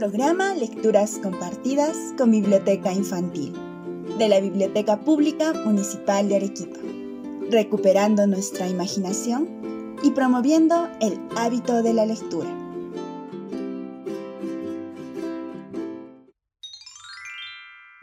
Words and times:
programa 0.00 0.54
Lecturas 0.54 1.18
Compartidas 1.22 2.14
con 2.16 2.30
Biblioteca 2.30 2.90
Infantil 2.90 3.52
de 4.16 4.28
la 4.30 4.40
Biblioteca 4.40 4.98
Pública 4.98 5.52
Municipal 5.52 6.26
de 6.26 6.36
Arequipa, 6.36 6.78
recuperando 7.50 8.26
nuestra 8.26 8.66
imaginación 8.66 9.98
y 10.02 10.12
promoviendo 10.12 10.88
el 11.02 11.20
hábito 11.36 11.82
de 11.82 11.92
la 11.92 12.06
lectura. 12.06 12.48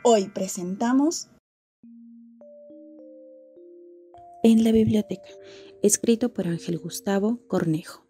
Hoy 0.03 0.29
presentamos 0.29 1.29
En 4.43 4.63
la 4.63 4.71
biblioteca, 4.71 5.29
escrito 5.81 6.31
por 6.31 6.47
Ángel 6.47 6.77
Gustavo 6.77 7.39
Cornejo. 7.47 8.06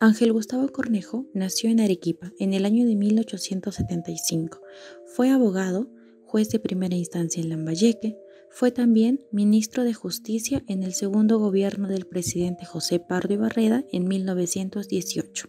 Ángel 0.00 0.32
Gustavo 0.32 0.68
Cornejo 0.68 1.26
nació 1.34 1.70
en 1.70 1.80
Arequipa 1.80 2.30
en 2.38 2.54
el 2.54 2.64
año 2.64 2.86
de 2.86 2.94
1875. 2.94 4.60
Fue 5.06 5.30
abogado, 5.30 5.88
juez 6.22 6.50
de 6.50 6.60
primera 6.60 6.94
instancia 6.94 7.42
en 7.42 7.48
Lambayeque, 7.48 8.16
fue 8.48 8.70
también 8.70 9.20
ministro 9.32 9.82
de 9.82 9.94
Justicia 9.94 10.62
en 10.68 10.84
el 10.84 10.94
segundo 10.94 11.40
gobierno 11.40 11.88
del 11.88 12.06
presidente 12.06 12.64
José 12.64 13.00
Pardo 13.00 13.34
y 13.34 13.38
Barreda 13.38 13.84
en 13.90 14.06
1918. 14.06 15.48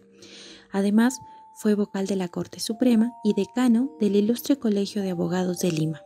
Además, 0.72 1.20
fue 1.54 1.76
vocal 1.76 2.08
de 2.08 2.16
la 2.16 2.26
Corte 2.26 2.58
Suprema 2.58 3.12
y 3.22 3.34
decano 3.34 3.96
del 4.00 4.16
Ilustre 4.16 4.58
Colegio 4.58 5.02
de 5.02 5.10
Abogados 5.10 5.60
de 5.60 5.70
Lima. 5.70 6.02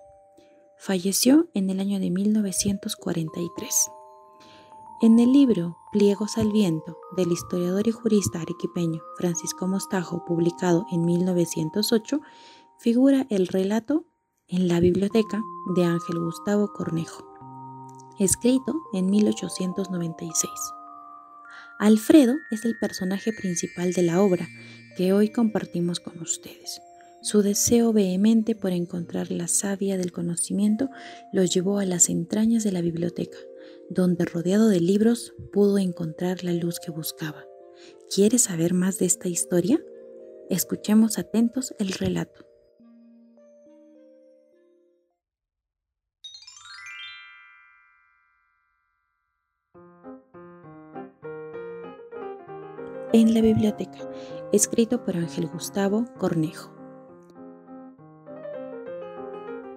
Falleció 0.77 1.49
en 1.55 1.71
el 1.71 1.81
año 1.81 1.99
de 1.99 2.11
1943. 2.11 3.89
En 5.05 5.19
el 5.19 5.35
libro 5.35 5.77
Pliegos 5.93 6.39
al 6.39 6.51
Viento 6.51 6.97
del 7.15 7.31
historiador 7.31 7.87
y 7.87 7.91
jurista 7.91 8.41
arequipeño 8.41 9.03
Francisco 9.19 9.67
Mostajo, 9.67 10.25
publicado 10.25 10.87
en 10.91 11.05
1908, 11.05 12.23
figura 12.79 13.27
el 13.29 13.47
relato 13.49 14.07
En 14.49 14.67
la 14.67 14.81
biblioteca 14.81 15.43
de 15.77 15.85
Ángel 15.85 16.21
Gustavo 16.21 16.73
Cornejo, 16.73 17.23
escrito 18.19 18.81
en 18.95 19.11
1896. 19.11 20.51
Alfredo 21.79 22.37
es 22.51 22.65
el 22.65 22.79
personaje 22.79 23.35
principal 23.35 23.93
de 23.93 24.05
la 24.05 24.23
obra 24.23 24.49
que 24.97 25.13
hoy 25.13 25.31
compartimos 25.31 26.01
con 26.01 26.19
ustedes. 26.23 26.81
Su 27.21 27.43
deseo 27.43 27.93
vehemente 27.93 28.55
por 28.55 28.73
encontrar 28.73 29.31
la 29.31 29.49
savia 29.49 29.99
del 29.99 30.13
conocimiento 30.13 30.89
lo 31.31 31.45
llevó 31.45 31.79
a 31.79 31.85
las 31.85 32.09
entrañas 32.09 32.65
de 32.65 32.73
la 32.73 32.81
biblioteca 32.81 33.37
donde 33.91 34.25
rodeado 34.25 34.69
de 34.69 34.81
libros 34.81 35.35
pudo 35.53 35.79
encontrar 35.79 36.45
la 36.45 36.53
luz 36.53 36.81
que 36.81 36.91
buscaba. 36.91 37.45
¿Quieres 38.15 38.43
saber 38.43 38.75
más 38.75 38.99
de 38.99 39.07
esta 39.07 39.29
historia? 39.29 39.83
Escuchemos 40.51 41.19
atentos 41.19 41.75
el 41.79 41.89
relato. 41.89 42.47
En 53.13 53.33
la 53.33 53.41
biblioteca, 53.41 54.11
escrito 54.53 55.05
por 55.05 55.17
Ángel 55.17 55.47
Gustavo 55.47 56.05
Cornejo. 56.19 56.75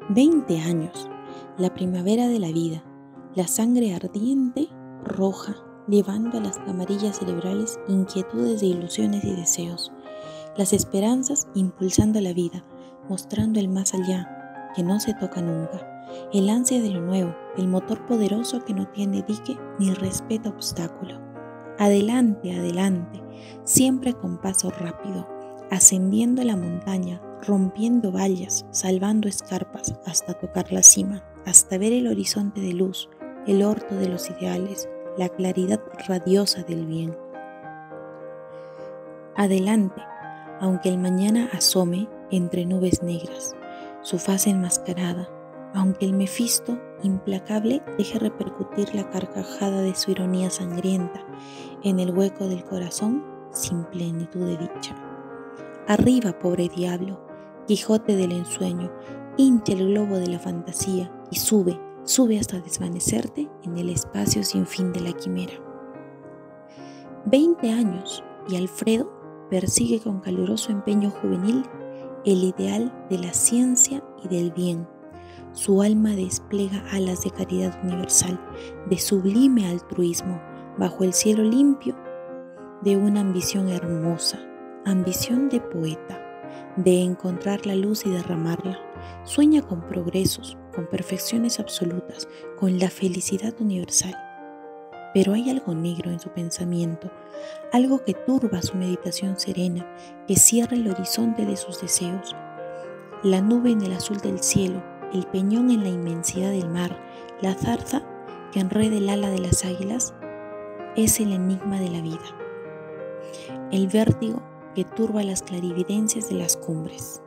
Veinte 0.09 0.57
años, 0.57 1.07
la 1.57 1.73
primavera 1.73 2.27
de 2.29 2.39
la 2.39 2.51
vida, 2.51 2.83
la 3.37 3.47
sangre 3.47 3.93
ardiente, 3.93 4.67
roja, 5.03 5.55
llevando 5.87 6.39
a 6.39 6.41
las 6.41 6.57
camarillas 6.57 7.19
cerebrales 7.19 7.79
inquietudes 7.87 8.61
de 8.61 8.65
ilusiones 8.65 9.23
y 9.23 9.35
deseos, 9.35 9.91
las 10.57 10.73
esperanzas 10.73 11.47
impulsando 11.53 12.19
la 12.19 12.33
vida, 12.33 12.65
mostrando 13.07 13.59
el 13.59 13.69
más 13.69 13.93
allá, 13.93 14.71
que 14.75 14.81
no 14.81 14.99
se 14.99 15.13
toca 15.13 15.39
nunca, 15.39 16.07
el 16.33 16.49
ansia 16.49 16.81
de 16.81 16.89
lo 16.89 16.99
nuevo, 16.99 17.35
el 17.57 17.67
motor 17.67 18.07
poderoso 18.07 18.65
que 18.65 18.73
no 18.73 18.87
tiene 18.87 19.21
dique 19.21 19.55
ni 19.77 19.93
respeta 19.93 20.49
obstáculo. 20.49 21.21
Adelante, 21.77 22.57
adelante, 22.57 23.21
siempre 23.65 24.15
con 24.15 24.41
paso 24.41 24.71
rápido, 24.71 25.27
ascendiendo 25.69 26.43
la 26.43 26.55
montaña, 26.55 27.21
rompiendo 27.45 28.11
vallas, 28.11 28.65
salvando 28.71 29.27
escarpas 29.27 29.93
hasta 30.07 30.33
tocar 30.33 30.73
la 30.73 30.81
cima, 30.81 31.23
hasta 31.45 31.77
ver 31.77 31.93
el 31.93 32.07
horizonte 32.07 32.61
de 32.61 32.73
luz, 32.73 33.07
el 33.47 33.63
orto 33.63 33.95
de 33.95 34.09
los 34.09 34.29
ideales, 34.29 34.89
la 35.17 35.29
claridad 35.29 35.79
radiosa 36.07 36.63
del 36.63 36.85
bien. 36.85 37.17
Adelante, 39.35 40.01
aunque 40.59 40.89
el 40.89 40.97
mañana 40.97 41.49
asome 41.53 42.09
entre 42.29 42.65
nubes 42.65 43.01
negras, 43.01 43.55
su 44.01 44.19
faz 44.19 44.47
enmascarada, 44.47 45.29
aunque 45.73 46.05
el 46.05 46.13
Mefisto 46.13 46.77
implacable 47.03 47.81
deje 47.97 48.19
repercutir 48.19 48.93
la 48.93 49.09
carcajada 49.09 49.81
de 49.81 49.95
su 49.95 50.11
ironía 50.11 50.49
sangrienta 50.49 51.25
en 51.83 51.99
el 51.99 52.11
hueco 52.11 52.47
del 52.47 52.63
corazón 52.63 53.23
sin 53.51 53.85
plenitud 53.85 54.45
de 54.45 54.57
dicha. 54.57 54.95
Arriba, 55.87 56.37
pobre 56.37 56.67
diablo, 56.67 57.25
Quijote 57.67 58.15
del 58.15 58.31
ensueño, 58.31 58.91
hincha 59.35 59.73
el 59.73 59.89
globo 59.89 60.17
de 60.17 60.27
la 60.27 60.39
fantasía 60.39 61.11
y 61.29 61.35
sube, 61.35 61.77
sube 62.07 62.39
hasta 62.39 62.59
desvanecerte 62.61 63.49
en 63.63 63.77
el 63.77 63.89
espacio 63.89 64.41
sin 64.43 64.65
fin 64.65 64.93
de 64.93 65.01
la 65.01 65.11
quimera. 65.11 65.53
Veinte 67.25 67.69
años 67.69 68.23
y 68.47 68.55
Alfredo 68.55 69.11
persigue 69.49 69.99
con 69.99 70.21
caluroso 70.21 70.71
empeño 70.71 71.09
juvenil 71.09 71.65
el 72.25 72.43
ideal 72.45 72.93
de 73.09 73.19
la 73.19 73.33
ciencia 73.33 74.01
y 74.23 74.29
del 74.29 74.51
bien. 74.51 74.87
Su 75.51 75.81
alma 75.81 76.11
despliega 76.11 76.81
alas 76.91 77.23
de 77.23 77.31
caridad 77.31 77.77
universal, 77.83 78.39
de 78.89 78.97
sublime 78.97 79.67
altruismo, 79.67 80.41
bajo 80.77 81.03
el 81.03 81.13
cielo 81.13 81.43
limpio 81.43 81.95
de 82.83 82.95
una 82.95 83.19
ambición 83.19 83.67
hermosa, 83.67 84.39
ambición 84.85 85.49
de 85.49 85.59
poeta, 85.59 86.21
de 86.75 87.01
encontrar 87.01 87.65
la 87.65 87.75
luz 87.75 88.05
y 88.05 88.09
derramarla. 88.09 88.79
Sueña 89.23 89.61
con 89.61 89.81
progresos, 89.81 90.57
con 90.73 90.87
perfecciones 90.87 91.59
absolutas, 91.59 92.27
con 92.59 92.79
la 92.79 92.89
felicidad 92.89 93.53
universal. 93.59 94.15
Pero 95.13 95.33
hay 95.33 95.49
algo 95.49 95.73
negro 95.73 96.11
en 96.11 96.19
su 96.19 96.29
pensamiento, 96.29 97.11
algo 97.71 98.03
que 98.03 98.13
turba 98.13 98.61
su 98.61 98.77
meditación 98.77 99.39
serena, 99.39 99.87
que 100.27 100.35
cierra 100.35 100.75
el 100.75 100.89
horizonte 100.89 101.45
de 101.45 101.57
sus 101.57 101.81
deseos. 101.81 102.35
La 103.23 103.41
nube 103.41 103.71
en 103.71 103.81
el 103.81 103.93
azul 103.93 104.17
del 104.17 104.43
cielo, 104.43 104.83
el 105.13 105.25
peñón 105.25 105.71
en 105.71 105.83
la 105.83 105.89
inmensidad 105.89 106.51
del 106.51 106.69
mar, 106.69 106.95
la 107.41 107.53
zarza 107.55 108.03
que 108.51 108.59
enreda 108.59 108.97
el 108.97 109.09
ala 109.09 109.29
de 109.29 109.39
las 109.39 109.65
águilas, 109.65 110.13
es 110.95 111.19
el 111.19 111.31
enigma 111.31 111.79
de 111.79 111.89
la 111.89 112.01
vida. 112.01 112.19
El 113.71 113.87
vértigo 113.87 114.41
que 114.77 114.85
turba 114.85 115.23
las 115.23 115.41
clarividencias 115.41 116.29
de 116.29 116.35
las 116.35 116.55
cumbres. 116.55 117.23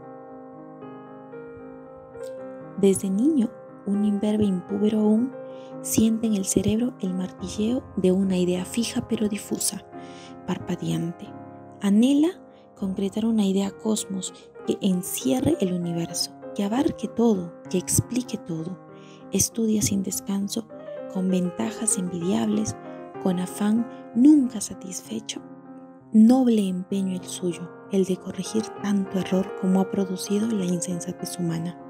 Desde 2.80 3.10
niño, 3.10 3.50
un 3.86 4.04
imberbe 4.04 4.44
impúbero 4.44 5.00
aún 5.00 5.32
siente 5.82 6.28
en 6.28 6.34
el 6.34 6.44
cerebro 6.44 6.94
el 7.00 7.12
martilleo 7.12 7.82
de 7.96 8.12
una 8.12 8.36
idea 8.36 8.64
fija 8.64 9.08
pero 9.08 9.28
difusa, 9.28 9.84
parpadeante. 10.46 11.26
Anhela 11.80 12.40
concretar 12.76 13.26
una 13.26 13.44
idea 13.44 13.72
cosmos 13.72 14.32
que 14.64 14.78
encierre 14.80 15.56
el 15.60 15.72
universo, 15.72 16.30
que 16.54 16.62
abarque 16.62 17.08
todo, 17.08 17.52
que 17.68 17.78
explique 17.78 18.38
todo. 18.38 18.78
Estudia 19.32 19.82
sin 19.82 20.04
descanso, 20.04 20.68
con 21.12 21.28
ventajas 21.28 21.98
envidiables, 21.98 22.76
con 23.24 23.40
afán 23.40 23.88
nunca 24.14 24.60
satisfecho. 24.60 25.42
Noble 26.12 26.66
empeño 26.66 27.14
el 27.14 27.24
suyo, 27.24 27.70
el 27.92 28.04
de 28.04 28.16
corregir 28.16 28.64
tanto 28.82 29.20
error 29.20 29.46
como 29.60 29.80
ha 29.80 29.92
producido 29.92 30.48
la 30.48 30.64
insensatez 30.64 31.38
humana 31.38 31.80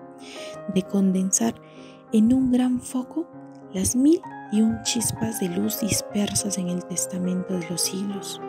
de 0.75 0.83
condensar 0.83 1.55
en 2.13 2.35
un 2.35 2.53
gran 2.53 2.83
foco 2.83 3.27
las 3.73 3.97
mil 3.97 4.21
y 4.53 4.61
un 4.61 4.83
chispas 4.83 5.41
de 5.41 5.49
luz 5.49 5.81
dispersas 5.81 6.59
en 6.59 6.69
el 6.69 6.85
testamento 6.85 7.55
de 7.55 7.67
los 7.71 7.81
siglos. 7.81 8.43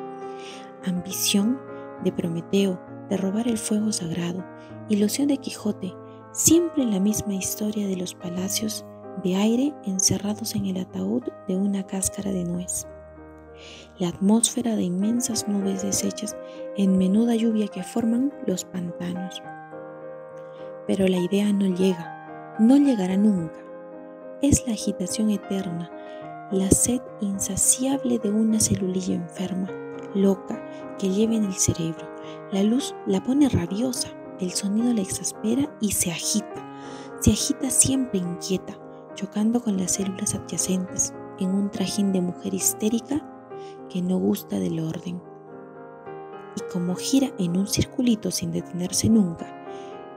Ambición 0.85 1.57
de 2.03 2.11
Prometeo 2.11 2.77
de 3.09 3.15
robar 3.15 3.47
el 3.47 3.57
fuego 3.57 3.93
sagrado, 3.93 4.43
ilusión 4.89 5.29
de 5.29 5.37
Quijote, 5.37 5.93
siempre 6.33 6.83
la 6.83 6.99
misma 6.99 7.35
historia 7.35 7.87
de 7.87 7.95
los 7.95 8.13
palacios 8.13 8.85
de 9.23 9.37
aire 9.37 9.73
encerrados 9.85 10.53
en 10.53 10.65
el 10.65 10.81
ataúd 10.81 11.23
de 11.47 11.55
una 11.55 11.87
cáscara 11.87 12.33
de 12.33 12.43
nuez. 12.43 12.87
La 13.99 14.09
atmósfera 14.09 14.75
de 14.75 14.83
inmensas 14.83 15.47
nubes 15.47 15.83
deshechas 15.83 16.35
en 16.77 16.97
menuda 16.97 17.35
lluvia 17.35 17.67
que 17.67 17.83
forman 17.83 18.33
los 18.45 18.65
pantanos 18.65 19.41
pero 20.87 21.07
la 21.07 21.17
idea 21.17 21.51
no 21.53 21.67
llega, 21.67 22.55
no 22.59 22.75
llegará 22.77 23.15
nunca. 23.15 23.59
Es 24.41 24.67
la 24.67 24.73
agitación 24.73 25.29
eterna, 25.29 25.89
la 26.51 26.69
sed 26.69 26.99
insaciable 27.21 28.19
de 28.19 28.29
una 28.29 28.59
celulilla 28.59 29.15
enferma, 29.15 29.69
loca 30.15 30.61
que 30.97 31.09
lleva 31.09 31.35
en 31.35 31.45
el 31.45 31.53
cerebro. 31.53 32.09
La 32.51 32.63
luz 32.63 32.95
la 33.05 33.23
pone 33.23 33.47
rabiosa, 33.47 34.09
el 34.39 34.51
sonido 34.51 34.93
la 34.93 35.01
exaspera 35.01 35.73
y 35.79 35.91
se 35.91 36.11
agita. 36.11 36.67
Se 37.21 37.31
agita 37.31 37.69
siempre 37.69 38.19
inquieta, 38.19 38.77
chocando 39.15 39.61
con 39.61 39.77
las 39.77 39.93
células 39.93 40.35
adyacentes 40.35 41.13
en 41.39 41.55
un 41.55 41.69
trajín 41.69 42.11
de 42.11 42.19
mujer 42.19 42.53
histérica 42.53 43.25
que 43.91 44.01
no 44.01 44.17
gusta 44.17 44.59
del 44.59 44.79
orden. 44.79 45.21
Y 46.55 46.71
como 46.71 46.95
gira 46.95 47.31
en 47.37 47.57
un 47.57 47.67
circulito 47.67 48.31
sin 48.31 48.51
detenerse 48.51 49.09
nunca, 49.09 49.57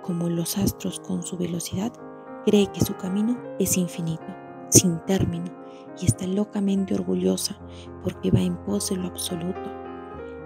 como 0.03 0.29
los 0.29 0.59
astros 0.59 1.01
con 1.01 1.23
su 1.23 1.37
velocidad, 1.37 1.93
cree 2.45 2.67
que 2.69 2.85
su 2.85 2.95
camino 2.97 3.39
es 3.59 3.77
infinito, 3.77 4.27
sin 4.69 4.99
término, 5.07 5.51
y 6.01 6.07
está 6.07 6.27
locamente 6.27 6.95
orgullosa 6.95 7.57
porque 8.03 8.31
va 8.31 8.41
en 8.41 8.57
pos 8.65 8.91
de 8.91 8.97
lo 8.97 9.09
absoluto. 9.09 9.71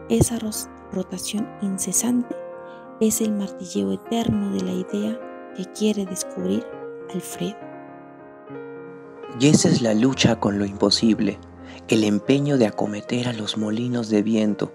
Esa 0.09 0.39
rotación 0.93 1.49
incesante 1.61 2.35
es 3.01 3.21
el 3.21 3.33
martilleo 3.33 3.93
eterno 3.93 4.51
de 4.51 4.63
la 4.63 4.73
idea 4.73 5.21
que 5.57 5.65
quiere 5.73 6.07
descubrir 6.07 6.65
Alfredo. 7.13 7.57
Y 9.41 9.49
esa 9.49 9.69
es 9.69 9.83
la 9.83 9.95
lucha 9.95 10.39
con 10.41 10.59
lo 10.59 10.65
imposible, 10.65 11.39
el 11.89 12.05
empeño 12.05 12.59
de 12.59 12.67
acometer 12.67 13.29
a 13.29 13.33
los 13.33 13.57
molinos 13.57 14.09
de 14.09 14.23
viento 14.23 14.73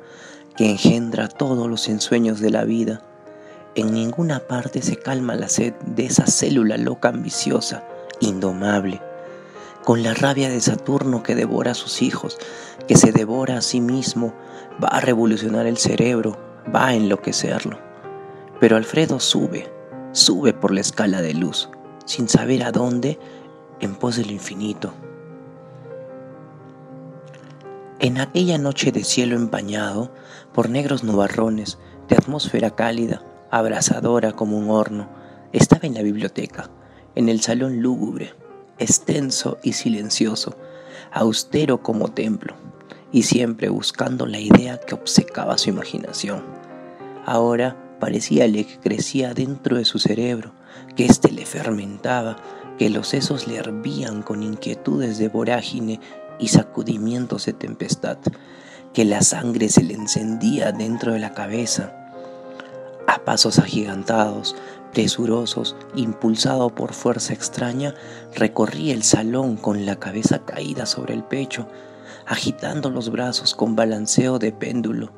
que 0.56 0.70
engendra 0.70 1.28
todos 1.28 1.68
los 1.68 1.88
ensueños 1.90 2.40
de 2.40 2.50
la 2.50 2.64
vida. 2.64 3.02
En 3.76 3.94
ninguna 3.94 4.40
parte 4.40 4.82
se 4.82 4.96
calma 4.96 5.36
la 5.36 5.50
sed 5.50 5.74
de 5.86 6.06
esa 6.06 6.28
célula 6.28 6.78
loca 6.78 7.10
ambiciosa, 7.10 7.88
indomable, 8.20 9.02
con 9.84 10.04
la 10.04 10.14
rabia 10.14 10.50
de 10.50 10.62
Saturno 10.62 11.24
que 11.24 11.36
devora 11.36 11.72
a 11.72 11.76
sus 11.76 12.02
hijos, 12.02 12.38
que 12.88 12.96
se 12.96 13.12
devora 13.12 13.58
a 13.58 13.62
sí 13.62 13.82
mismo, 13.82 14.34
va 14.84 14.90
a 14.90 15.02
revolucionar 15.02 15.66
el 15.66 15.78
cerebro, 15.78 16.38
va 16.74 16.88
a 16.88 16.96
enloquecerlo. 16.96 17.80
Pero 18.60 18.78
Alfredo 18.78 19.20
sube, 19.20 19.70
sube 20.12 20.54
por 20.54 20.72
la 20.72 20.82
escala 20.82 21.22
de 21.22 21.34
luz, 21.34 21.70
sin 22.06 22.30
saber 22.30 22.64
a 22.64 22.72
dónde, 22.72 23.20
en 23.80 23.96
pos 23.96 24.16
del 24.16 24.32
infinito. 24.32 24.94
En 28.04 28.20
aquella 28.20 28.58
noche 28.58 28.92
de 28.92 29.06
cielo 29.06 29.38
empañado 29.38 30.14
por 30.54 30.70
negros 30.70 31.06
nubarrones, 31.06 31.78
de 32.10 32.18
atmósfera 32.18 32.72
cálida, 32.72 33.24
abrasadora 33.50 34.34
como 34.34 34.58
un 34.58 34.72
horno, 34.72 35.08
estaba 35.54 35.88
en 35.88 35.94
la 35.94 36.02
biblioteca, 36.02 36.70
en 37.16 37.30
el 37.30 37.40
salón 37.40 37.82
lúgubre, 37.82 38.34
extenso 38.78 39.58
y 39.64 39.72
silencioso, 39.72 40.58
austero 41.14 41.82
como 41.82 42.10
templo, 42.10 42.56
y 43.14 43.24
siempre 43.24 43.70
buscando 43.70 44.26
la 44.26 44.42
idea 44.42 44.82
que 44.82 44.96
obcecaba 44.96 45.58
su 45.58 45.70
imaginación. 45.70 46.44
Ahora 47.26 47.98
parecíale 48.02 48.66
que 48.66 48.80
crecía 48.80 49.34
dentro 49.34 49.78
de 49.78 49.86
su 49.86 49.98
cerebro, 49.98 50.52
que 50.98 51.06
éste 51.06 51.32
le 51.32 51.46
fermentaba, 51.46 52.36
que 52.78 52.90
los 52.90 53.08
sesos 53.08 53.48
le 53.48 53.56
hervían 53.56 54.24
con 54.24 54.44
inquietudes 54.44 55.18
de 55.20 55.30
vorágine 55.30 56.02
y 56.40 56.50
sacudimientos 56.50 57.46
de 57.46 57.54
tempestad, 57.54 58.18
que 58.94 59.06
la 59.06 59.22
sangre 59.22 59.70
se 59.70 59.84
le 59.84 59.94
encendía 59.94 60.72
dentro 60.72 61.14
de 61.14 61.20
la 61.20 61.34
cabeza. 61.34 61.94
A 63.08 63.20
pasos 63.26 63.60
agigantados, 63.60 64.56
presurosos, 64.94 65.76
impulsado 65.96 66.70
por 66.70 66.94
fuerza 66.94 67.34
extraña, 67.34 67.96
recorría 68.36 68.94
el 68.94 69.04
salón 69.04 69.58
con 69.58 69.86
la 69.86 69.98
cabeza 69.98 70.46
caída 70.46 70.86
sobre 70.86 71.14
el 71.14 71.24
pecho, 71.24 71.68
agitando 72.26 72.90
los 72.90 73.10
brazos 73.10 73.56
con 73.56 73.76
balanceo 73.76 74.40
de 74.40 74.52
péndulo. 74.52 75.12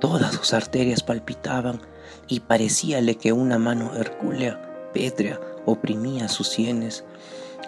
Todas 0.00 0.34
sus 0.34 0.52
arterias 0.54 1.02
palpitaban 1.02 1.80
y 2.26 2.40
parecíale 2.40 3.16
que 3.16 3.32
una 3.32 3.58
mano 3.58 3.94
hercúlea, 3.94 4.90
pétrea, 4.92 5.38
oprimía 5.66 6.28
sus 6.28 6.48
sienes. 6.48 7.04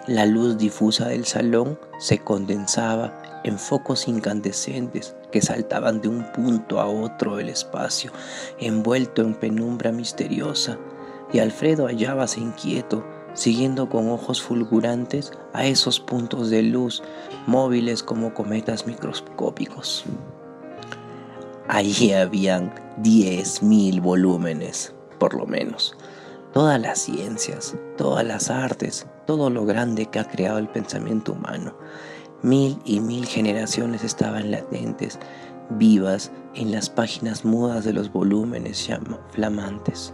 La 0.07 0.27
luz 0.27 0.59
difusa 0.59 1.07
del 1.07 1.25
salón 1.25 1.79
se 1.97 2.19
condensaba 2.19 3.41
en 3.43 3.57
focos 3.57 4.07
incandescentes 4.07 5.15
que 5.31 5.41
saltaban 5.41 5.99
de 5.99 6.09
un 6.09 6.31
punto 6.31 6.79
a 6.79 6.85
otro 6.85 7.37
del 7.37 7.49
espacio, 7.49 8.11
envuelto 8.59 9.23
en 9.23 9.33
penumbra 9.33 9.91
misteriosa, 9.91 10.77
y 11.33 11.39
Alfredo 11.39 11.87
hallábase 11.87 12.39
inquieto, 12.39 13.03
siguiendo 13.33 13.89
con 13.89 14.07
ojos 14.11 14.43
fulgurantes 14.43 15.31
a 15.53 15.65
esos 15.65 15.99
puntos 15.99 16.51
de 16.51 16.61
luz, 16.61 17.01
móviles 17.47 18.03
como 18.03 18.31
cometas 18.35 18.85
microscópicos. 18.85 20.05
Allí 21.67 22.13
habían 22.13 22.75
diez 22.97 23.63
mil 23.63 24.01
volúmenes, 24.01 24.93
por 25.17 25.33
lo 25.33 25.47
menos, 25.47 25.97
todas 26.55 26.79
las 26.79 26.99
ciencias, 26.99 27.75
todas 27.97 28.25
las 28.25 28.49
artes, 28.49 29.05
todo 29.27 29.49
lo 29.49 29.65
grande 29.65 30.05
que 30.05 30.19
ha 30.19 30.23
creado 30.23 30.57
el 30.57 30.69
pensamiento 30.69 31.33
humano. 31.33 31.77
Mil 32.43 32.79
y 32.85 33.01
mil 33.01 33.25
generaciones 33.25 34.05
estaban 34.05 34.51
latentes, 34.51 35.19
vivas 35.71 36.31
en 36.53 36.71
las 36.71 36.89
páginas 36.89 37.43
mudas 37.43 37.83
de 37.83 37.91
los 37.91 38.09
volúmenes 38.09 38.89
flamantes. 39.31 40.13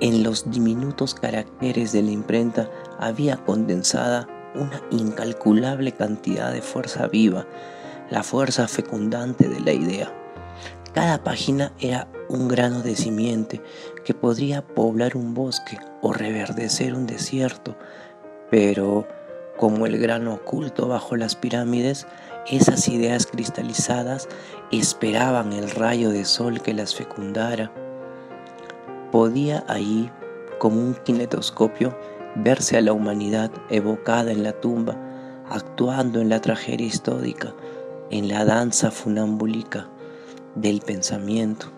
En 0.00 0.24
los 0.24 0.50
diminutos 0.50 1.14
caracteres 1.14 1.92
de 1.92 2.02
la 2.02 2.10
imprenta 2.10 2.68
había 2.98 3.36
condensada 3.36 4.26
una 4.56 4.82
incalculable 4.90 5.92
cantidad 5.92 6.52
de 6.52 6.62
fuerza 6.62 7.06
viva, 7.06 7.46
la 8.10 8.24
fuerza 8.24 8.66
fecundante 8.66 9.48
de 9.48 9.60
la 9.60 9.72
idea. 9.72 10.17
Cada 10.94 11.22
página 11.22 11.72
era 11.80 12.08
un 12.28 12.48
grano 12.48 12.80
de 12.80 12.96
simiente 12.96 13.60
que 14.04 14.14
podría 14.14 14.66
poblar 14.66 15.16
un 15.16 15.34
bosque 15.34 15.78
o 16.00 16.12
reverdecer 16.12 16.94
un 16.94 17.06
desierto, 17.06 17.76
pero 18.50 19.06
como 19.58 19.86
el 19.86 19.98
grano 19.98 20.34
oculto 20.34 20.88
bajo 20.88 21.14
las 21.16 21.34
pirámides, 21.36 22.06
esas 22.50 22.88
ideas 22.88 23.26
cristalizadas 23.26 24.28
esperaban 24.72 25.52
el 25.52 25.70
rayo 25.70 26.10
de 26.10 26.24
sol 26.24 26.62
que 26.62 26.72
las 26.72 26.94
fecundara. 26.94 27.70
Podía 29.12 29.64
allí, 29.68 30.10
como 30.58 30.80
un 30.80 30.94
kinetoscopio, 30.94 31.98
verse 32.34 32.78
a 32.78 32.80
la 32.80 32.94
humanidad 32.94 33.50
evocada 33.68 34.32
en 34.32 34.42
la 34.42 34.52
tumba, 34.52 34.96
actuando 35.50 36.20
en 36.22 36.30
la 36.30 36.40
tragedia 36.40 36.86
histórica, 36.86 37.54
en 38.10 38.28
la 38.28 38.46
danza 38.46 38.90
funambúlica 38.90 39.88
del 40.60 40.80
pensamiento. 40.80 41.72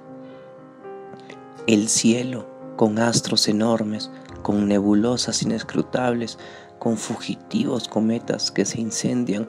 El 1.66 1.88
cielo, 1.88 2.46
con 2.76 2.98
astros 2.98 3.48
enormes, 3.48 4.10
con 4.42 4.66
nebulosas 4.66 5.42
inescrutables, 5.42 6.38
con 6.78 6.96
fugitivos 6.96 7.88
cometas 7.88 8.50
que 8.50 8.64
se 8.64 8.80
incendian, 8.80 9.48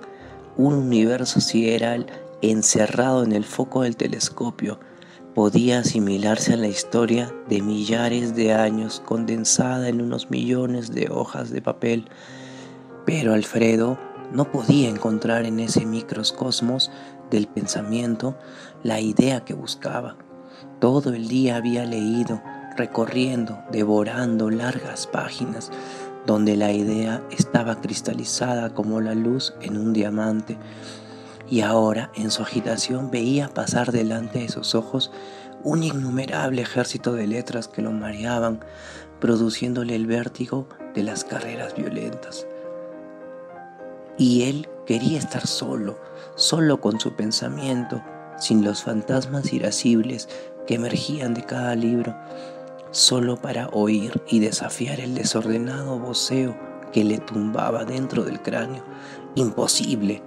un 0.58 0.74
universo 0.74 1.40
sideral 1.40 2.08
encerrado 2.42 3.24
en 3.24 3.32
el 3.32 3.46
foco 3.46 3.84
del 3.84 3.96
telescopio, 3.96 4.80
podía 5.34 5.80
asimilarse 5.80 6.54
a 6.54 6.58
la 6.58 6.68
historia 6.68 7.34
de 7.48 7.62
millares 7.62 8.36
de 8.36 8.54
años 8.54 9.02
condensada 9.06 9.88
en 9.88 10.02
unos 10.02 10.30
millones 10.30 10.92
de 10.92 11.08
hojas 11.10 11.52
de 11.52 11.62
papel, 11.62 12.10
pero 13.06 13.34
Alfredo 13.34 13.98
no 14.34 14.52
podía 14.52 14.90
encontrar 14.90 15.46
en 15.46 15.60
ese 15.60 15.86
microcosmos 15.86 16.92
del 17.30 17.48
pensamiento 17.48 18.36
la 18.84 19.00
idea 19.00 19.46
que 19.46 19.54
buscaba. 19.54 20.16
Todo 20.80 21.14
el 21.14 21.28
día 21.28 21.58
había 21.58 21.86
leído, 21.86 22.42
recorriendo, 22.76 23.60
devorando 23.72 24.50
largas 24.50 25.08
páginas 25.08 25.72
donde 26.26 26.56
la 26.56 26.72
idea 26.72 27.24
estaba 27.32 27.82
cristalizada 27.82 28.74
como 28.74 29.02
la 29.02 29.16
luz 29.16 29.54
en 29.62 29.78
un 29.78 29.94
diamante, 29.94 30.58
y 31.50 31.62
ahora 31.62 32.12
en 32.16 32.32
su 32.32 32.44
agitación 32.44 33.12
veía 33.12 33.50
pasar 33.50 33.92
delante 33.92 34.40
de 34.40 34.50
sus 34.50 34.76
ojos 34.76 35.12
un 35.64 35.84
innumerable 35.84 36.62
ejército 36.62 37.14
de 37.14 37.28
letras 37.28 37.68
que 37.68 37.82
lo 37.82 37.92
mareaban, 37.92 38.64
produciéndole 39.20 39.96
el 39.96 40.08
vértigo 40.08 40.68
de 40.96 41.04
las 41.04 41.24
carreras 41.24 41.76
violentas. 41.76 42.48
Y 44.18 44.44
él 44.44 44.70
quería 44.86 45.20
estar 45.20 45.46
solo, 45.46 46.00
solo 46.36 46.80
con 46.82 47.00
su 47.00 47.14
pensamiento, 47.14 48.02
sin 48.42 48.66
los 48.66 48.84
fantasmas 48.84 49.54
irascibles 49.54 50.28
que 50.66 50.76
emergían 50.76 51.34
de 51.34 51.44
cada 51.44 51.76
libro, 51.76 52.16
solo 52.90 53.38
para 53.38 53.70
oír 53.70 54.22
y 54.28 54.40
desafiar 54.40 55.00
el 55.00 55.14
desordenado 55.16 56.00
voceo 56.00 56.58
que 56.92 57.04
le 57.04 57.20
tumbaba 57.20 57.86
dentro 57.86 58.24
del 58.24 58.42
cráneo. 58.42 58.84
Imposible. 59.36 60.22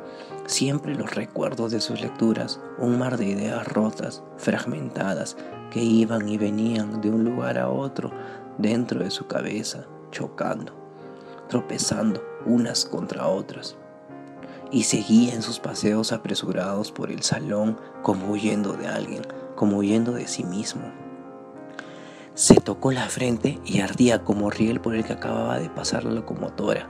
Siempre 0.47 0.95
los 0.95 1.15
recuerdos 1.15 1.73
de 1.73 1.81
sus 1.81 2.01
lecturas, 2.01 2.61
un 2.79 2.99
mar 2.99 3.17
de 3.17 3.27
ideas 3.27 3.67
rotas, 3.67 4.23
fragmentadas, 4.37 5.37
que 5.71 5.83
iban 5.83 6.29
y 6.29 6.39
venían 6.39 7.01
de 7.01 7.11
un 7.11 7.25
lugar 7.25 7.59
a 7.59 7.69
otro 7.69 8.13
dentro 8.59 9.01
de 9.03 9.11
su 9.11 9.27
cabeza, 9.27 9.87
chocando, 10.11 10.73
tropezando 11.49 12.23
unas 12.47 12.85
contra 12.85 13.27
otras. 13.27 13.77
Y 14.75 14.83
seguía 14.83 15.33
en 15.33 15.43
sus 15.43 15.61
paseos 15.61 16.11
apresurados 16.11 16.91
por 16.91 17.13
el 17.13 17.23
salón 17.23 17.79
como 18.03 18.33
huyendo 18.33 18.73
de 18.73 18.89
alguien, 18.89 19.23
como 19.55 19.77
huyendo 19.77 20.11
de 20.11 20.27
sí 20.27 20.43
mismo. 20.43 20.83
Se 22.35 22.57
tocó 22.57 22.91
la 22.91 23.09
frente 23.09 23.61
y 23.65 23.83
ardía 23.83 24.25
como 24.25 24.51
riel 24.51 24.81
por 24.81 24.97
el 24.97 25.05
que 25.05 25.13
acababa 25.13 25.61
de 25.61 25.71
pasar 25.71 26.03
la 26.03 26.11
locomotora. 26.11 26.89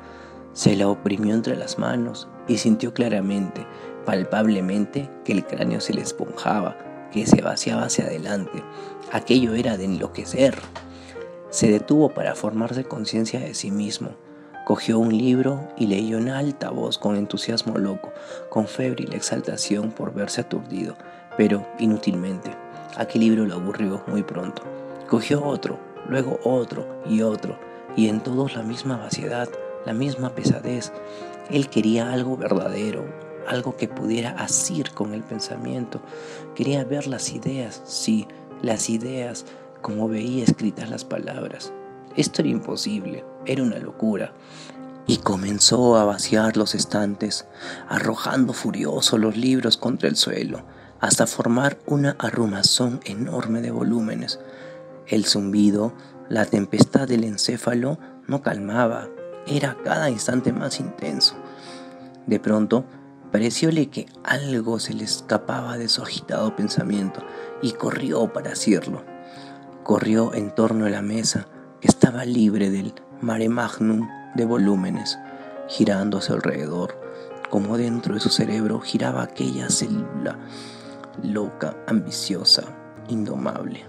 Se 0.55 0.75
la 0.77 0.89
oprimió 0.89 1.35
entre 1.35 1.57
las 1.57 1.79
manos 1.79 2.27
y 2.49 2.57
sintió 2.57 2.95
claramente, 2.95 3.67
palpablemente, 4.07 5.11
que 5.23 5.33
el 5.33 5.45
cráneo 5.45 5.83
se 5.83 5.93
le 5.93 6.01
esponjaba, 6.01 6.79
que 7.13 7.27
se 7.27 7.43
vaciaba 7.43 7.83
hacia 7.83 8.07
adelante. 8.07 8.65
Aquello 9.13 9.53
era 9.53 9.77
de 9.77 9.85
enloquecer. 9.85 10.57
Se 11.51 11.71
detuvo 11.71 12.09
para 12.15 12.35
formarse 12.35 12.85
conciencia 12.85 13.41
de 13.41 13.53
sí 13.53 13.71
mismo. 13.71 14.17
Cogió 14.65 14.99
un 14.99 15.17
libro 15.17 15.69
y 15.77 15.89
leyó 15.89 16.17
en 16.17 16.31
alta 16.31 16.71
voz 16.71 16.97
con 16.97 17.17
entusiasmo 17.17 17.77
loco, 17.77 18.13
con 18.49 18.67
febril 18.67 19.13
exaltación 19.13 19.91
por 19.91 20.15
verse 20.15 20.41
aturdido, 20.41 20.97
pero 21.37 21.67
inútilmente. 21.79 22.51
Aquel 22.97 23.21
libro 23.21 23.45
lo 23.45 23.57
aburrió 23.57 24.03
muy 24.07 24.23
pronto. 24.23 24.63
Cogió 25.07 25.45
otro, 25.45 25.79
luego 26.09 26.41
otro 26.45 27.03
y 27.05 27.21
otro, 27.21 27.59
y 27.95 28.09
en 28.09 28.21
todos 28.21 28.57
la 28.57 28.63
misma 28.63 28.97
vaciedad, 28.97 29.51
la 29.85 29.93
misma 29.93 30.31
pesadez. 30.31 30.93
Él 31.51 31.69
quería 31.69 32.11
algo 32.11 32.39
verdadero, 32.39 33.05
algo 33.47 33.77
que 33.77 33.89
pudiera 33.89 34.31
asir 34.31 34.93
con 34.93 35.13
el 35.13 35.23
pensamiento. 35.23 36.01
Quería 36.55 36.85
ver 36.85 37.07
las 37.07 37.33
ideas, 37.33 37.83
sí, 37.85 38.27
las 38.63 38.89
ideas, 38.89 39.45
como 39.83 40.09
veía 40.09 40.43
escritas 40.43 40.89
las 40.89 41.05
palabras. 41.05 41.71
Esto 42.17 42.41
era 42.41 42.51
imposible, 42.51 43.25
era 43.47 43.63
una 43.63 43.79
locura. 43.79 44.33
Y 45.07 45.19
comenzó 45.19 45.97
a 45.97 46.05
vaciar 46.05 46.57
los 46.57 46.75
estantes, 46.75 47.47
arrojando 47.89 48.53
furioso 48.53 49.19
los 49.19 49.37
libros 49.37 49.77
contra 49.77 50.09
el 50.09 50.17
suelo, 50.17 50.65
hasta 51.01 51.27
formar 51.27 51.79
una 51.87 52.17
arrumazón 52.19 53.01
enorme 53.05 53.61
de 53.61 53.71
volúmenes. 53.71 54.41
El 55.07 55.27
zumbido, 55.27 55.93
la 56.29 56.47
tempestad 56.47 57.07
del 57.07 57.25
encéfalo 57.25 57.99
no 58.27 58.41
calmaba, 58.43 59.09
era 59.47 59.77
cada 59.85 60.09
instante 60.09 60.53
más 60.53 60.81
intenso. 60.81 61.37
De 62.27 62.41
pronto, 62.41 62.87
parecióle 63.31 63.91
que 63.91 64.07
algo 64.23 64.79
se 64.79 64.95
le 64.95 65.05
escapaba 65.05 65.77
de 65.77 65.89
su 65.89 66.03
agitado 66.03 66.57
pensamiento 66.57 67.21
y 67.61 67.73
corrió 67.73 68.33
para 68.33 68.53
hacerlo. 68.53 69.05
Corrió 69.83 70.33
en 70.33 70.55
torno 70.55 70.87
a 70.87 70.91
la 70.91 71.03
mesa, 71.03 71.47
que 71.81 71.89
estaba 71.89 72.25
libre 72.25 72.71
del 72.71 72.95
mare 73.21 73.49
magnum 73.49 74.09
de 74.35 74.45
volúmenes, 74.45 75.19
girando 75.69 76.19
a 76.19 76.23
su 76.23 76.33
alrededor, 76.33 76.99
como 77.51 77.77
dentro 77.77 78.15
de 78.15 78.21
su 78.21 78.31
cerebro 78.31 78.81
giraba 78.81 79.23
aquella 79.23 79.69
célula 79.71 80.39
loca, 81.23 81.77
ambiciosa, 81.87 82.65
indomable. 83.09 83.85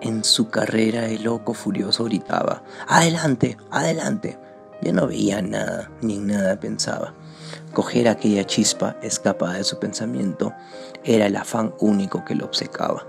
En 0.00 0.22
su 0.22 0.48
carrera 0.48 1.06
el 1.06 1.24
loco 1.24 1.54
furioso 1.54 2.04
gritaba, 2.04 2.62
Adelante, 2.86 3.56
adelante. 3.70 4.38
Ya 4.80 4.92
no 4.92 5.08
veía 5.08 5.42
nada, 5.42 5.90
ni 6.02 6.18
nada 6.18 6.60
pensaba. 6.60 7.12
Coger 7.72 8.08
aquella 8.08 8.44
chispa 8.44 8.96
escapada 9.02 9.54
de 9.54 9.64
su 9.64 9.78
pensamiento 9.80 10.52
era 11.02 11.26
el 11.26 11.34
afán 11.34 11.74
único 11.80 12.24
que 12.24 12.36
lo 12.36 12.44
obcecaba. 12.44 13.04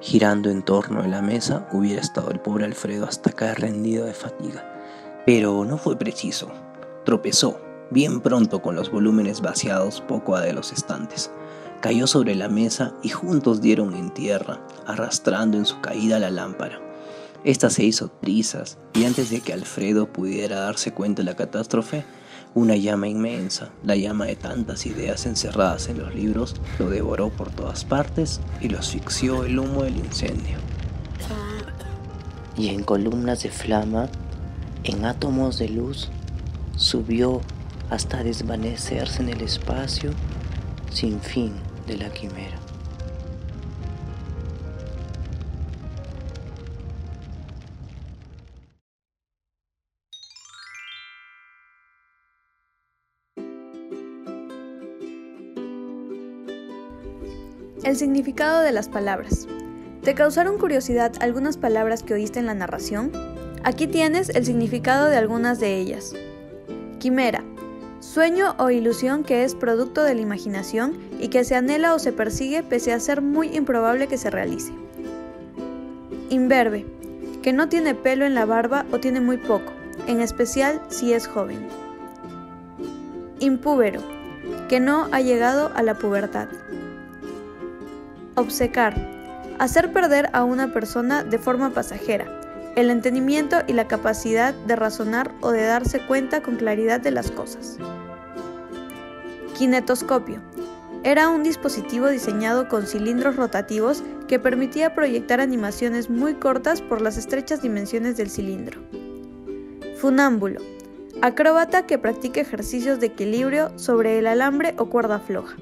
Girando 0.00 0.50
en 0.50 0.62
torno 0.62 1.02
de 1.02 1.08
la 1.08 1.22
mesa 1.22 1.68
hubiera 1.72 2.00
estado 2.00 2.30
el 2.30 2.40
pobre 2.40 2.64
Alfredo 2.64 3.06
hasta 3.06 3.32
caer 3.32 3.60
rendido 3.60 4.06
de 4.06 4.14
fatiga. 4.14 5.22
Pero 5.26 5.64
no 5.64 5.78
fue 5.78 5.98
preciso. 5.98 6.50
Tropezó, 7.04 7.60
bien 7.90 8.20
pronto 8.20 8.62
con 8.62 8.74
los 8.74 8.90
volúmenes 8.90 9.40
vaciados 9.40 10.00
poco 10.00 10.36
a 10.36 10.40
de 10.40 10.52
los 10.52 10.72
estantes 10.72 11.30
cayó 11.80 12.06
sobre 12.06 12.34
la 12.34 12.48
mesa 12.48 12.94
y 13.02 13.08
juntos 13.08 13.60
dieron 13.60 13.94
en 13.94 14.10
tierra, 14.12 14.60
arrastrando 14.86 15.56
en 15.56 15.66
su 15.66 15.80
caída 15.80 16.18
la 16.18 16.30
lámpara. 16.30 16.80
Esta 17.42 17.70
se 17.70 17.84
hizo 17.84 18.08
trizas 18.08 18.78
y 18.92 19.04
antes 19.04 19.30
de 19.30 19.40
que 19.40 19.54
Alfredo 19.54 20.12
pudiera 20.12 20.60
darse 20.60 20.92
cuenta 20.92 21.22
de 21.22 21.30
la 21.30 21.36
catástrofe, 21.36 22.04
una 22.54 22.76
llama 22.76 23.08
inmensa, 23.08 23.70
la 23.84 23.96
llama 23.96 24.26
de 24.26 24.36
tantas 24.36 24.86
ideas 24.86 25.26
encerradas 25.26 25.88
en 25.88 25.98
los 25.98 26.14
libros, 26.14 26.56
lo 26.78 26.90
devoró 26.90 27.30
por 27.30 27.50
todas 27.50 27.84
partes 27.84 28.40
y 28.60 28.68
lo 28.68 28.78
asfixió 28.78 29.44
el 29.44 29.58
humo 29.58 29.84
del 29.84 29.96
incendio. 29.96 30.58
Y 32.56 32.68
en 32.68 32.82
columnas 32.82 33.42
de 33.42 33.50
flama, 33.50 34.08
en 34.84 35.04
átomos 35.04 35.58
de 35.58 35.68
luz, 35.68 36.10
subió 36.76 37.40
hasta 37.88 38.22
desvanecerse 38.22 39.22
en 39.22 39.28
el 39.28 39.40
espacio 39.42 40.10
sin 40.90 41.20
fin 41.20 41.52
de 41.86 41.96
la 41.98 42.10
quimera. 42.10 42.58
Significado 58.00 58.62
de 58.62 58.72
las 58.72 58.88
palabras. 58.88 59.46
¿Te 60.02 60.14
causaron 60.14 60.58
curiosidad 60.58 61.12
algunas 61.20 61.56
palabras 61.56 62.02
que 62.02 62.14
oíste 62.14 62.40
en 62.40 62.46
la 62.46 62.54
narración? 62.54 63.12
Aquí 63.62 63.86
tienes 63.86 64.30
el 64.30 64.44
significado 64.44 65.08
de 65.08 65.16
algunas 65.16 65.60
de 65.60 65.76
ellas. 65.76 66.14
Quimera, 66.98 67.44
Sueño 68.00 68.54
o 68.56 68.70
ilusión 68.70 69.24
que 69.24 69.44
es 69.44 69.54
producto 69.54 70.02
de 70.02 70.14
la 70.14 70.22
imaginación 70.22 70.98
y 71.20 71.28
que 71.28 71.44
se 71.44 71.54
anhela 71.54 71.94
o 71.94 71.98
se 71.98 72.12
persigue 72.12 72.62
pese 72.62 72.94
a 72.94 73.00
ser 73.00 73.20
muy 73.20 73.54
improbable 73.54 74.08
que 74.08 74.16
se 74.16 74.30
realice. 74.30 74.72
Imberbe, 76.30 76.86
que 77.42 77.52
no 77.52 77.68
tiene 77.68 77.94
pelo 77.94 78.24
en 78.24 78.34
la 78.34 78.46
barba 78.46 78.86
o 78.90 78.98
tiene 78.98 79.20
muy 79.20 79.36
poco, 79.36 79.72
en 80.06 80.22
especial 80.22 80.80
si 80.88 81.12
es 81.12 81.26
joven. 81.26 81.68
Impúbero, 83.38 84.00
que 84.70 84.80
no 84.80 85.08
ha 85.12 85.20
llegado 85.20 85.70
a 85.74 85.82
la 85.82 85.98
pubertad. 85.98 86.48
Obsecar, 88.40 88.96
hacer 89.58 89.92
perder 89.92 90.30
a 90.32 90.44
una 90.44 90.72
persona 90.72 91.22
de 91.24 91.38
forma 91.38 91.74
pasajera, 91.74 92.40
el 92.74 92.88
entendimiento 92.88 93.58
y 93.66 93.74
la 93.74 93.86
capacidad 93.86 94.54
de 94.54 94.76
razonar 94.76 95.34
o 95.42 95.50
de 95.50 95.62
darse 95.64 96.00
cuenta 96.06 96.42
con 96.42 96.56
claridad 96.56 97.02
de 97.02 97.10
las 97.10 97.30
cosas. 97.30 97.76
Kinetoscopio. 99.58 100.40
Era 101.04 101.28
un 101.28 101.42
dispositivo 101.42 102.08
diseñado 102.08 102.66
con 102.66 102.86
cilindros 102.86 103.36
rotativos 103.36 104.02
que 104.26 104.38
permitía 104.38 104.94
proyectar 104.94 105.42
animaciones 105.42 106.08
muy 106.08 106.32
cortas 106.32 106.80
por 106.80 107.02
las 107.02 107.18
estrechas 107.18 107.60
dimensiones 107.60 108.16
del 108.16 108.30
cilindro. 108.30 108.80
Funámbulo. 109.98 110.62
Acróbata 111.20 111.84
que 111.84 111.98
practica 111.98 112.40
ejercicios 112.40 113.00
de 113.00 113.08
equilibrio 113.08 113.78
sobre 113.78 114.18
el 114.18 114.26
alambre 114.26 114.74
o 114.78 114.86
cuerda 114.86 115.18
floja. 115.18 115.58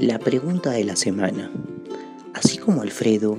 La 0.00 0.20
pregunta 0.20 0.70
de 0.70 0.84
la 0.84 0.94
semana. 0.94 1.50
Así 2.32 2.56
como 2.56 2.82
Alfredo, 2.82 3.36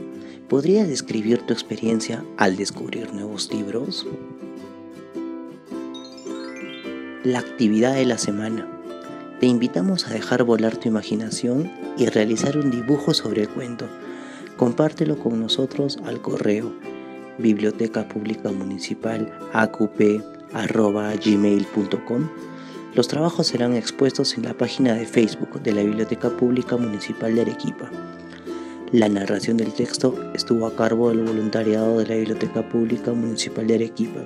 ¿podrías 0.49 0.89
describir 0.89 1.41
tu 1.43 1.53
experiencia 1.53 2.25
al 2.35 2.57
descubrir 2.57 3.13
nuevos 3.13 3.49
libros? 3.53 4.05
La 7.23 7.39
actividad 7.39 7.95
de 7.95 8.05
la 8.05 8.17
semana. 8.17 8.67
Te 9.39 9.45
invitamos 9.45 10.07
a 10.07 10.13
dejar 10.13 10.43
volar 10.43 10.75
tu 10.75 10.89
imaginación 10.89 11.71
y 11.97 12.07
realizar 12.07 12.57
un 12.57 12.71
dibujo 12.71 13.13
sobre 13.13 13.43
el 13.43 13.49
cuento. 13.49 13.87
Compártelo 14.57 15.17
con 15.17 15.39
nosotros 15.39 15.97
al 16.03 16.21
correo 16.21 16.73
biblioteca 17.37 18.05
pública 18.09 18.51
municipal 18.51 19.31
los 22.95 23.07
trabajos 23.07 23.47
serán 23.47 23.75
expuestos 23.75 24.35
en 24.35 24.43
la 24.43 24.53
página 24.53 24.93
de 24.95 25.05
Facebook 25.05 25.61
de 25.61 25.73
la 25.73 25.83
Biblioteca 25.83 26.29
Pública 26.29 26.75
Municipal 26.75 27.35
de 27.35 27.41
Arequipa. 27.41 27.89
La 28.91 29.07
narración 29.07 29.57
del 29.57 29.71
texto 29.71 30.15
estuvo 30.33 30.65
a 30.65 30.75
cargo 30.75 31.09
del 31.09 31.23
voluntariado 31.23 31.99
de 31.99 32.07
la 32.07 32.15
Biblioteca 32.15 32.67
Pública 32.67 33.13
Municipal 33.13 33.67
de 33.67 33.75
Arequipa. 33.75 34.21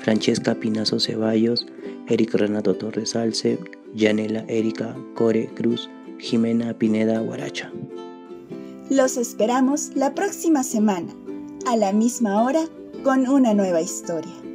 Francesca 0.00 0.54
Pinazo 0.54 1.00
Ceballos, 1.00 1.66
Eric 2.06 2.34
Renato 2.34 2.74
Torres 2.74 3.16
Alce, 3.16 3.58
Yanela 3.94 4.44
Erika 4.48 4.94
Core 5.14 5.50
Cruz, 5.54 5.88
Jimena 6.18 6.74
Pineda 6.74 7.20
Guaracha. 7.20 7.72
Los 8.90 9.16
esperamos 9.16 9.92
la 9.94 10.14
próxima 10.14 10.62
semana, 10.62 11.14
a 11.66 11.76
la 11.76 11.92
misma 11.92 12.42
hora, 12.42 12.64
con 13.02 13.28
una 13.28 13.54
nueva 13.54 13.80
historia. 13.80 14.47